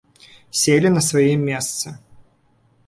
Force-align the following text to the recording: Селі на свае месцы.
Селі 0.61 0.89
на 0.95 1.01
свае 1.09 1.31
месцы. 1.45 1.87